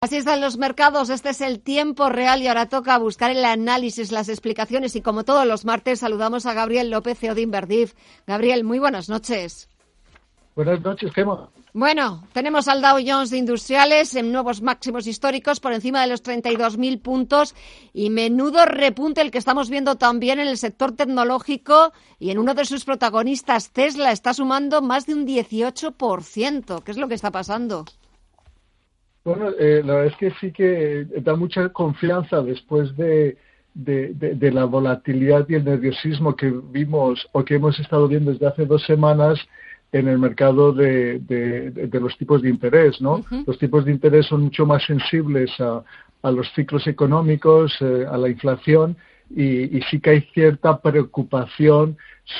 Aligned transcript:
Así 0.00 0.14
están 0.14 0.40
los 0.40 0.58
mercados, 0.58 1.10
este 1.10 1.30
es 1.30 1.40
el 1.40 1.58
tiempo 1.58 2.08
real 2.08 2.40
y 2.40 2.46
ahora 2.46 2.68
toca 2.68 2.96
buscar 2.98 3.32
el 3.32 3.44
análisis, 3.44 4.12
las 4.12 4.28
explicaciones 4.28 4.94
y 4.94 5.02
como 5.02 5.24
todos 5.24 5.44
los 5.44 5.64
martes 5.64 5.98
saludamos 5.98 6.46
a 6.46 6.54
Gabriel 6.54 6.88
López, 6.88 7.18
CEO 7.18 7.34
de 7.34 7.42
Inverdif. 7.42 7.94
Gabriel, 8.24 8.62
muy 8.62 8.78
buenas 8.78 9.08
noches. 9.08 9.68
Buenas 10.54 10.80
noches, 10.82 11.12
Gemma. 11.12 11.50
Bueno, 11.72 12.22
tenemos 12.32 12.68
al 12.68 12.80
Dow 12.80 12.98
Jones 13.04 13.30
de 13.30 13.38
Industriales 13.38 14.14
en 14.14 14.30
nuevos 14.30 14.62
máximos 14.62 15.08
históricos 15.08 15.58
por 15.58 15.72
encima 15.72 16.00
de 16.02 16.06
los 16.06 16.22
32.000 16.22 17.02
puntos 17.02 17.56
y 17.92 18.10
menudo 18.10 18.66
repunte 18.66 19.20
el 19.20 19.32
que 19.32 19.38
estamos 19.38 19.68
viendo 19.68 19.96
también 19.96 20.38
en 20.38 20.46
el 20.46 20.58
sector 20.58 20.94
tecnológico 20.94 21.92
y 22.20 22.30
en 22.30 22.38
uno 22.38 22.54
de 22.54 22.66
sus 22.66 22.84
protagonistas, 22.84 23.72
Tesla, 23.72 24.12
está 24.12 24.32
sumando 24.32 24.80
más 24.80 25.06
de 25.06 25.14
un 25.14 25.26
18%. 25.26 26.84
¿Qué 26.84 26.90
es 26.92 26.98
lo 26.98 27.08
que 27.08 27.14
está 27.14 27.32
pasando? 27.32 27.84
Bueno, 29.28 29.50
eh, 29.58 29.82
la 29.84 29.94
verdad 29.94 30.06
es 30.06 30.16
que 30.16 30.30
sí 30.40 30.52
que 30.52 31.06
da 31.20 31.36
mucha 31.36 31.68
confianza 31.68 32.40
después 32.40 32.96
de, 32.96 33.36
de, 33.74 34.50
la 34.50 34.64
volatilidad 34.64 35.46
y 35.50 35.54
el 35.56 35.66
nerviosismo 35.66 36.34
que 36.34 36.50
vimos 36.72 37.28
o 37.32 37.44
que 37.44 37.56
hemos 37.56 37.78
estado 37.78 38.08
viendo 38.08 38.32
desde 38.32 38.46
hace 38.46 38.64
dos 38.64 38.86
semanas 38.86 39.38
en 39.92 40.08
el 40.08 40.18
mercado 40.18 40.72
de, 40.72 41.20
los 41.92 42.16
tipos 42.16 42.40
de 42.40 42.48
interés, 42.48 43.02
¿no? 43.02 43.22
Los 43.46 43.58
tipos 43.58 43.84
de 43.84 43.92
interés 43.92 44.24
son 44.24 44.44
mucho 44.44 44.64
más 44.64 44.82
sensibles 44.86 45.50
a, 45.60 45.82
a 46.22 46.30
los 46.30 46.50
ciclos 46.54 46.86
económicos, 46.86 47.76
eh, 47.82 48.06
a 48.10 48.16
la 48.16 48.30
inflación 48.30 48.96
y, 49.30 49.76
y, 49.76 49.82
sí 49.90 50.00
que 50.00 50.10
hay 50.10 50.20
cierta 50.32 50.80
preocupación 50.80 51.96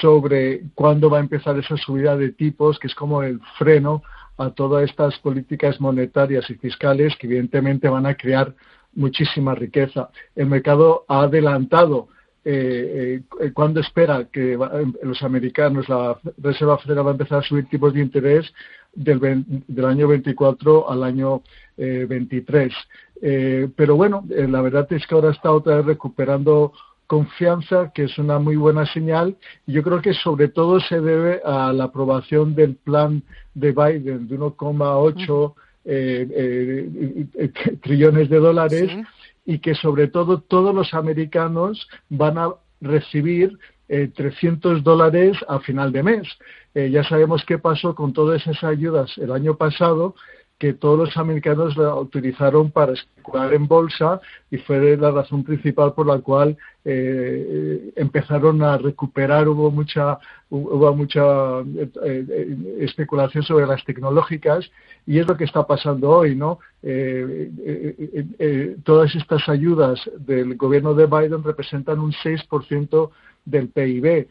sobre 0.00 0.62
cuándo 0.74 1.10
va 1.10 1.18
a 1.18 1.20
empezar 1.20 1.58
esa 1.58 1.76
subida 1.76 2.16
de 2.16 2.32
tipos, 2.32 2.78
que 2.78 2.88
es 2.88 2.94
como 2.94 3.22
el 3.22 3.40
freno 3.58 4.02
a 4.36 4.50
todas 4.50 4.88
estas 4.88 5.18
políticas 5.18 5.80
monetarias 5.80 6.48
y 6.50 6.54
fiscales 6.54 7.14
que 7.16 7.26
evidentemente 7.26 7.88
van 7.88 8.06
a 8.06 8.16
crear 8.16 8.54
muchísima 8.94 9.54
riqueza. 9.54 10.10
El 10.34 10.46
mercado 10.46 11.04
ha 11.08 11.22
adelantado 11.22 12.08
eh, 12.44 13.22
eh, 13.40 13.52
cuando 13.52 13.80
espera 13.80 14.26
que 14.32 14.58
los 15.02 15.22
americanos, 15.22 15.88
la 15.88 16.18
Reserva 16.38 16.78
Federal 16.78 17.06
va 17.06 17.10
a 17.10 17.12
empezar 17.12 17.38
a 17.38 17.42
subir 17.42 17.66
tipos 17.68 17.94
de 17.94 18.00
interés 18.00 18.52
del, 18.94 19.44
del 19.68 19.84
año 19.84 20.08
24 20.08 20.90
al 20.90 21.04
año 21.04 21.42
23. 21.76 22.72
Eh, 23.22 23.68
pero 23.76 23.96
bueno, 23.96 24.24
la 24.28 24.60
verdad 24.60 24.86
es 24.92 25.06
que 25.06 25.14
ahora 25.14 25.30
está 25.30 25.50
otra 25.50 25.76
vez 25.76 25.86
recuperando 25.86 26.72
confianza, 27.06 27.92
que 27.94 28.04
es 28.04 28.16
una 28.16 28.38
muy 28.38 28.56
buena 28.56 28.86
señal. 28.86 29.36
Y 29.66 29.72
yo 29.72 29.82
creo 29.82 30.00
que 30.00 30.14
sobre 30.14 30.48
todo 30.48 30.80
se 30.80 31.00
debe 31.00 31.42
a 31.44 31.72
la 31.72 31.84
aprobación 31.84 32.54
del 32.54 32.76
plan 32.76 33.22
de 33.54 33.72
Biden 33.72 34.28
de 34.28 34.38
1,8 34.38 35.54
eh, 35.84 36.26
eh, 36.30 37.26
eh, 37.34 37.48
trillones 37.82 38.30
de 38.30 38.38
dólares 38.38 38.90
y 39.44 39.58
que 39.58 39.74
sobre 39.74 40.06
todo 40.06 40.40
todos 40.40 40.74
los 40.74 40.94
americanos 40.94 41.88
van 42.08 42.38
a 42.38 42.54
recibir 42.80 43.58
300 43.88 44.82
dólares 44.82 45.36
a 45.48 45.58
final 45.58 45.92
de 45.92 46.02
mes. 46.02 46.28
ya 46.74 47.04
sabemos 47.04 47.44
qué 47.44 47.58
pasó 47.58 47.94
con 47.94 48.14
todas 48.14 48.40
esas 48.40 48.64
ayudas 48.64 49.12
el 49.18 49.32
año 49.32 49.58
pasado 49.58 50.14
que 50.62 50.74
todos 50.74 50.96
los 50.96 51.16
americanos 51.16 51.76
la 51.76 51.92
utilizaron 51.96 52.70
para 52.70 52.92
especular 52.92 53.52
en 53.52 53.66
bolsa 53.66 54.20
y 54.48 54.58
fue 54.58 54.96
la 54.96 55.10
razón 55.10 55.42
principal 55.42 55.92
por 55.92 56.06
la 56.06 56.20
cual 56.20 56.56
eh, 56.84 57.92
empezaron 57.96 58.62
a 58.62 58.78
recuperar, 58.78 59.48
hubo 59.48 59.72
mucha, 59.72 60.20
hubo 60.50 60.94
mucha 60.94 61.62
eh, 61.62 61.90
eh, 62.04 62.76
especulación 62.78 63.42
sobre 63.42 63.66
las 63.66 63.84
tecnológicas 63.84 64.70
y 65.04 65.18
es 65.18 65.26
lo 65.26 65.36
que 65.36 65.46
está 65.46 65.66
pasando 65.66 66.10
hoy, 66.10 66.36
¿no? 66.36 66.60
todas 68.84 69.12
estas 69.16 69.48
ayudas 69.48 69.98
del 70.16 70.54
gobierno 70.56 70.94
de 70.94 71.06
Biden 71.06 71.42
representan 71.42 71.98
un 71.98 72.12
6% 72.12 73.10
del 73.44 73.68
PIB. 73.68 74.28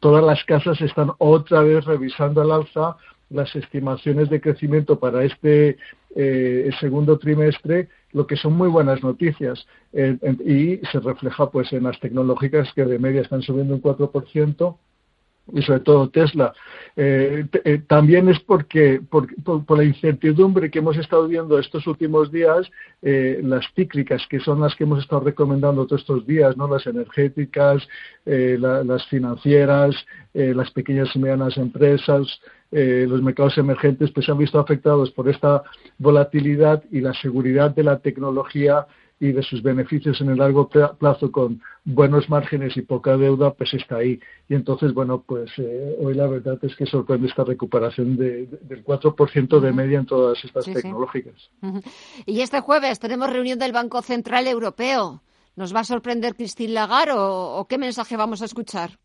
todas 0.00 0.22
las 0.22 0.44
casas 0.44 0.78
están 0.82 1.12
otra 1.16 1.62
vez 1.62 1.86
revisando 1.86 2.42
al 2.42 2.52
alza 2.52 2.96
las 3.30 3.54
estimaciones 3.56 4.28
de 4.28 4.40
crecimiento 4.40 4.98
para 4.98 5.24
este 5.24 5.78
eh, 6.14 6.70
segundo 6.80 7.18
trimestre, 7.18 7.88
lo 8.12 8.26
que 8.26 8.36
son 8.36 8.54
muy 8.54 8.68
buenas 8.68 9.02
noticias. 9.02 9.66
Eh, 9.92 10.16
y 10.44 10.86
se 10.86 11.00
refleja 11.00 11.50
pues 11.50 11.72
en 11.72 11.84
las 11.84 11.98
tecnológicas 12.00 12.72
que 12.74 12.84
de 12.84 12.98
media 12.98 13.22
están 13.22 13.42
subiendo 13.42 13.74
un 13.74 13.82
4% 13.82 14.76
y 15.52 15.62
sobre 15.62 15.80
todo 15.80 16.10
Tesla. 16.10 16.52
Eh, 16.96 17.44
también 17.88 18.28
es 18.28 18.38
porque 18.40 19.00
por, 19.08 19.26
la 19.76 19.84
incertidumbre 19.84 20.70
que 20.70 20.78
hemos 20.78 20.96
estado 20.96 21.26
viendo 21.26 21.58
estos 21.58 21.86
últimos 21.88 22.30
días, 22.30 22.70
eh, 23.02 23.40
las 23.42 23.64
cíclicas, 23.74 24.24
que 24.28 24.38
son 24.38 24.60
las 24.60 24.76
que 24.76 24.84
hemos 24.84 25.00
estado 25.00 25.22
recomendando 25.22 25.86
todos 25.86 26.02
estos 26.02 26.26
días, 26.26 26.56
no 26.56 26.68
las 26.68 26.86
energéticas, 26.86 27.86
las 28.24 29.06
financieras, 29.08 29.96
las 30.34 30.70
pequeñas 30.70 31.08
y 31.16 31.18
medianas 31.18 31.56
empresas, 31.56 32.40
los 32.72 33.22
mercados 33.22 33.58
emergentes, 33.58 34.10
pues 34.12 34.26
se 34.26 34.32
han 34.32 34.38
visto 34.38 34.58
afectados 34.58 35.10
por 35.10 35.28
esta 35.28 35.62
volatilidad 35.98 36.84
y 36.90 37.00
la 37.00 37.12
seguridad 37.14 37.74
de 37.74 37.82
la 37.82 37.98
tecnología 37.98 38.86
y 39.20 39.32
de 39.32 39.42
sus 39.42 39.62
beneficios 39.62 40.18
en 40.22 40.30
el 40.30 40.38
largo 40.38 40.68
plazo 40.68 41.30
con 41.30 41.60
buenos 41.84 42.30
márgenes 42.30 42.74
y 42.78 42.80
poca 42.80 43.18
deuda, 43.18 43.52
pues 43.52 43.74
está 43.74 43.96
ahí. 43.96 44.18
Y 44.48 44.54
entonces, 44.54 44.94
bueno, 44.94 45.22
pues 45.26 45.50
eh, 45.58 45.96
hoy 46.00 46.14
la 46.14 46.26
verdad 46.26 46.58
es 46.62 46.74
que 46.74 46.86
sorprende 46.86 47.28
esta 47.28 47.44
recuperación 47.44 48.16
de, 48.16 48.46
del 48.62 48.82
4% 48.82 49.60
de 49.60 49.72
media 49.72 49.98
en 49.98 50.06
todas 50.06 50.42
estas 50.42 50.64
tecnológicas. 50.64 51.50
Y 52.24 52.40
este 52.40 52.60
jueves 52.60 52.98
tenemos 52.98 53.30
reunión 53.30 53.58
del 53.58 53.72
Banco 53.72 54.00
Central 54.00 54.46
Europeo. 54.46 55.22
¿Nos 55.54 55.74
va 55.74 55.80
a 55.80 55.84
sorprender 55.84 56.34
Christine 56.34 56.72
Lagarde 56.72 57.12
o, 57.14 57.66
qué 57.68 57.76
mensaje 57.76 58.16
vamos 58.16 58.40
a 58.40 58.46
escuchar? 58.46 58.98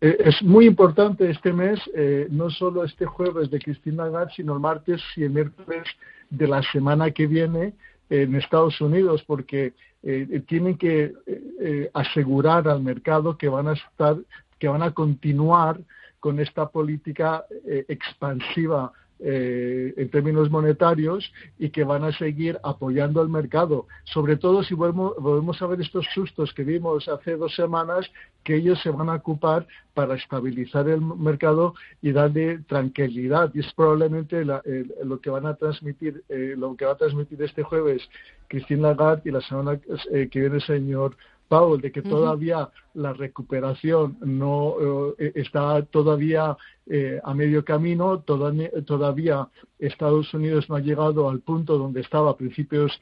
Eh, 0.00 0.16
es 0.20 0.42
muy 0.42 0.66
importante 0.66 1.30
este 1.30 1.52
mes, 1.52 1.78
eh, 1.94 2.26
no 2.30 2.50
solo 2.50 2.84
este 2.84 3.06
jueves 3.06 3.50
de 3.50 3.58
Christine 3.58 3.96
Lagarde, 3.96 4.32
sino 4.34 4.54
el 4.54 4.60
martes 4.60 5.02
y 5.16 5.24
el 5.24 5.30
miércoles 5.30 5.84
de 6.30 6.46
la 6.46 6.62
semana 6.62 7.10
que 7.10 7.26
viene, 7.26 7.74
en 8.10 8.34
Estados 8.34 8.80
Unidos 8.80 9.22
porque 9.26 9.72
eh, 10.02 10.42
tienen 10.46 10.76
que 10.76 11.04
eh, 11.04 11.42
eh, 11.60 11.90
asegurar 11.94 12.68
al 12.68 12.82
mercado 12.82 13.38
que 13.38 13.48
van 13.48 13.68
a 13.68 13.72
estar 13.74 14.16
que 14.58 14.68
van 14.68 14.82
a 14.82 14.92
continuar 14.92 15.80
con 16.18 16.38
esta 16.38 16.68
política 16.68 17.46
expansiva 17.88 18.92
eh, 19.22 19.92
en 19.96 20.10
términos 20.10 20.50
monetarios 20.50 21.30
y 21.58 21.70
que 21.70 21.84
van 21.84 22.04
a 22.04 22.12
seguir 22.12 22.58
apoyando 22.62 23.20
al 23.20 23.28
mercado. 23.28 23.86
Sobre 24.04 24.36
todo 24.36 24.62
si 24.62 24.74
volvemos, 24.74 25.60
a 25.60 25.66
ver 25.66 25.80
estos 25.80 26.06
sustos 26.14 26.54
que 26.54 26.64
vimos 26.64 27.06
hace 27.08 27.36
dos 27.36 27.54
semanas, 27.54 28.10
que 28.44 28.56
ellos 28.56 28.80
se 28.82 28.90
van 28.90 29.10
a 29.10 29.16
ocupar 29.16 29.66
para 29.92 30.14
estabilizar 30.14 30.88
el 30.88 31.02
mercado 31.02 31.74
y 32.00 32.12
darle 32.12 32.60
tranquilidad. 32.60 33.50
Y 33.54 33.60
es 33.60 33.72
probablemente 33.74 34.44
lo 34.44 35.20
que 35.20 35.30
van 35.30 35.46
a 35.46 35.54
transmitir, 35.54 36.22
eh, 36.28 36.54
lo 36.56 36.74
que 36.76 36.86
va 36.86 36.92
a 36.92 36.96
transmitir 36.96 37.42
este 37.42 37.62
jueves 37.62 38.08
Christine 38.48 38.82
Lagarde 38.82 39.28
y 39.28 39.32
la 39.32 39.40
semana 39.42 39.78
eh, 40.12 40.28
que 40.30 40.40
viene 40.40 40.56
el 40.56 40.62
señor 40.62 41.16
Powell, 41.50 41.80
de 41.80 41.90
que 41.90 42.00
todavía 42.00 42.70
la 42.94 43.12
recuperación 43.12 44.16
no 44.20 44.76
eh, 45.18 45.32
está 45.34 45.82
todavía 45.82 46.56
eh, 46.86 47.20
a 47.24 47.34
medio 47.34 47.64
camino, 47.64 48.20
todavía 48.20 49.48
Estados 49.80 50.32
Unidos 50.32 50.68
no 50.68 50.76
ha 50.76 50.80
llegado 50.80 51.28
al 51.28 51.40
punto 51.40 51.76
donde 51.76 52.02
estaba 52.02 52.30
a 52.30 52.36
principios 52.36 53.00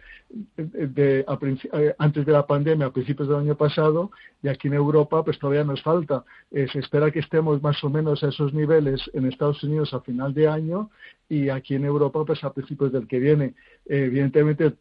de, 0.56 1.26
eh, 1.26 1.94
antes 1.98 2.24
de 2.24 2.32
la 2.32 2.46
pandemia, 2.46 2.86
a 2.86 2.92
principios 2.92 3.28
del 3.28 3.36
año 3.36 3.54
pasado, 3.54 4.10
y 4.42 4.48
aquí 4.48 4.68
en 4.68 4.74
Europa 4.74 5.22
pues 5.22 5.38
todavía 5.38 5.64
nos 5.64 5.82
falta. 5.82 6.24
se 6.50 6.78
espera 6.78 7.10
que 7.10 7.20
estemos 7.20 7.62
más 7.62 7.84
o 7.84 7.90
menos 7.90 8.24
a 8.24 8.28
esos 8.28 8.54
niveles 8.54 9.10
en 9.12 9.26
Estados 9.26 9.62
Unidos 9.62 9.92
a 9.92 10.00
final 10.00 10.32
de 10.32 10.48
año 10.48 10.90
y 11.28 11.50
aquí 11.50 11.74
en 11.74 11.84
Europa 11.84 12.24
pues 12.24 12.42
a 12.44 12.52
principios 12.54 12.92
del 12.92 13.06
que 13.06 13.18
viene. 13.18 13.54
evidentemente, 13.84 14.72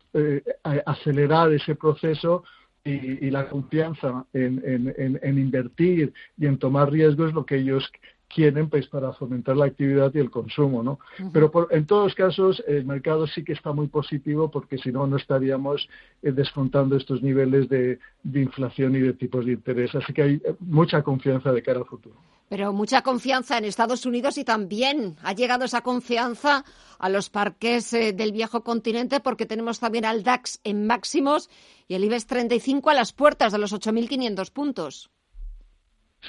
acelerar 0.86 1.52
ese 1.52 1.75
proceso 1.75 2.44
y, 2.83 3.29
la 3.29 3.50
confianza 3.50 4.25
en, 4.33 5.38
invertir 5.38 6.13
y 6.38 6.45
en 6.45 6.57
tomar 6.57 6.91
riesgos 6.91 7.29
es 7.29 7.35
lo 7.35 7.45
que 7.45 7.57
ellos 7.57 7.91
quieren 8.27 8.69
pues 8.69 8.88
para 8.88 9.13
fomentar 9.13 9.56
la 9.56 9.65
actividad 9.65 10.12
y 10.13 10.19
el 10.19 10.29
consumo, 10.29 10.83
¿no? 10.83 11.00
Pero 11.31 11.51
en 11.71 11.85
todos 11.85 12.13
casos 12.13 12.63
el 12.68 12.85
mercado 12.85 13.27
sí 13.27 13.44
que 13.44 13.53
está 13.53 13.71
muy 13.71 13.88
positivo 13.88 14.51
porque 14.51 14.77
si 14.77 14.91
no 14.91 15.07
no 15.07 15.18
estaríamos 15.18 15.88
eh, 16.21 16.31
descontando 16.31 16.95
estos 16.97 17.21
niveles 17.21 17.69
de, 17.69 18.00
de 18.24 18.41
inflación 18.41 18.95
y 18.95 19.00
de 19.00 19.13
tipos 19.13 19.45
de 19.45 19.53
interés. 19.53 19.95
Así 19.95 20.13
que 20.13 20.21
hay 20.21 20.33
eh, 20.35 20.56
mucha 20.59 21.01
confianza 21.03 21.51
de 21.51 21.63
cara 21.63 21.79
al 21.79 21.85
futuro. 21.85 22.15
Pero 22.50 22.71
mucha 22.71 23.01
confianza 23.01 23.57
en 23.57 23.65
Estados 23.65 24.06
Unidos 24.06 24.38
y 24.38 24.45
también 24.45 25.18
ha 25.21 25.33
llegado 25.33 25.65
esa 25.65 25.81
confianza 25.81 26.63
a 26.97 27.09
los 27.09 27.29
parques 27.29 27.91
eh, 27.94 28.13
del 28.13 28.31
viejo 28.31 28.63
continente 28.63 29.19
porque 29.19 29.45
tenemos 29.45 29.79
también 29.79 30.06
al 30.06 30.24
DAX 30.24 30.59
en 30.63 30.88
máximos 30.88 31.50
y 31.88 31.95
el 31.95 32.06
IBEX 32.06 32.25
35 32.27 32.89
a 32.89 32.94
las 32.94 33.12
puertas 33.12 33.51
de 33.51 33.57
los 33.57 33.74
8.500 33.74 34.51
puntos. 34.51 35.09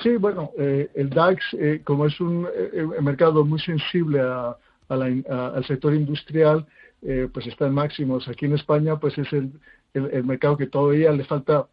Sí, 0.02 0.16
bueno, 0.16 0.52
eh, 0.58 0.90
el 0.94 1.10
DAX, 1.10 1.42
eh, 1.54 1.80
como 1.84 2.06
es 2.06 2.20
un 2.20 2.46
mercado 3.00 3.44
muy 3.44 3.58
sensible 3.58 4.20
al 4.88 5.64
sector 5.66 5.94
industrial, 5.94 6.66
pues 7.32 7.46
está 7.46 7.66
en 7.66 7.74
máximos. 7.74 8.26
Aquí 8.28 8.46
en 8.46 8.54
España, 8.54 8.98
pues 8.98 9.16
es 9.18 9.32
el, 9.32 9.52
el 9.94 10.24
mercado 10.24 10.56
que 10.56 10.66
todavía 10.66 11.12
le 11.12 11.24
falta 11.24 11.68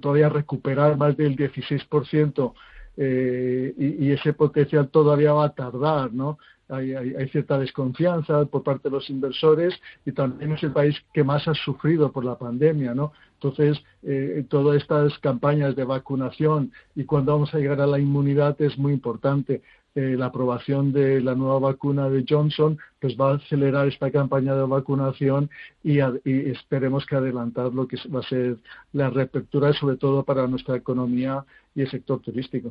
todavía 0.00 0.28
recuperar 0.28 0.96
más 0.96 1.16
del 1.16 1.36
16% 1.36 2.54
eh, 2.96 3.74
y, 3.78 4.10
ese 4.10 4.32
potencial 4.34 4.88
todavía 4.88 5.32
va 5.32 5.46
a 5.46 5.54
tardar, 5.54 6.12
¿no? 6.12 6.38
Hay, 6.68 6.94
cierta 7.28 7.58
desconfianza 7.58 8.46
por 8.46 8.62
parte 8.62 8.88
de 8.88 8.94
los 8.94 9.10
inversores 9.10 9.74
y 10.06 10.12
también 10.12 10.52
es 10.52 10.62
el 10.62 10.72
país 10.72 10.96
que 11.12 11.22
más 11.22 11.46
ha 11.46 11.52
sufrido 11.52 12.12
por 12.12 12.24
la 12.24 12.38
pandemia, 12.38 12.94
¿no? 12.94 13.12
Entonces, 13.34 13.82
eh, 14.02 14.44
todas 14.48 14.80
estas 14.80 15.18
campañas 15.18 15.76
de 15.76 15.84
vacunación 15.84 16.72
y 16.94 17.04
cuando 17.04 17.32
vamos 17.32 17.52
a 17.52 17.58
llegar 17.58 17.80
a 17.80 17.86
la 17.86 17.98
inmunidad 17.98 18.60
es 18.62 18.78
muy 18.78 18.92
importante. 18.94 19.62
Eh, 19.94 20.16
la 20.16 20.26
aprobación 20.26 20.90
de 20.90 21.20
la 21.20 21.34
nueva 21.34 21.58
vacuna 21.58 22.08
de 22.08 22.24
Johnson 22.26 22.78
pues 22.98 23.14
va 23.14 23.32
a 23.32 23.34
acelerar 23.34 23.88
esta 23.88 24.10
campaña 24.10 24.54
de 24.54 24.62
vacunación 24.62 25.50
y, 25.84 25.98
y, 25.98 26.50
esperemos 26.50 27.04
que 27.04 27.16
adelantar 27.16 27.74
lo 27.74 27.86
que 27.86 27.98
va 28.08 28.20
a 28.20 28.22
ser 28.22 28.56
la 28.94 29.10
reapertura 29.10 29.70
sobre 29.74 29.98
todo 29.98 30.24
para 30.24 30.46
nuestra 30.46 30.76
economía 30.76 31.44
y 31.74 31.82
el 31.82 31.90
sector 31.90 32.20
turístico. 32.20 32.70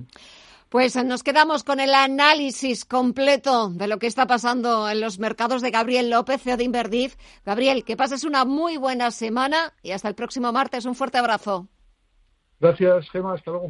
Pues 0.70 0.96
nos 0.96 1.22
quedamos 1.22 1.64
con 1.64 1.80
el 1.80 1.94
análisis 1.94 2.86
completo 2.86 3.70
de 3.70 3.88
lo 3.88 4.00
que 4.00 4.08
está 4.08 4.26
pasando 4.26 4.90
en 4.90 5.02
los 5.02 5.20
mercados 5.20 5.62
de 5.62 5.70
Gabriel 5.70 6.10
López, 6.10 6.42
CEO 6.42 6.56
de 6.58 6.64
Inverdif. 6.64 7.18
Gabriel, 7.46 7.84
que 7.84 7.98
pases 7.98 8.24
una 8.24 8.46
muy 8.46 8.78
buena 8.78 9.12
semana 9.12 9.74
y 9.84 9.92
hasta 9.92 10.08
el 10.08 10.16
próximo 10.16 10.52
martes. 10.54 10.86
Un 10.86 10.96
fuerte 10.96 11.18
abrazo. 11.18 11.68
Gracias, 12.62 13.10
Gemma. 13.12 13.34
Hasta 13.34 13.52
luego. 13.52 13.70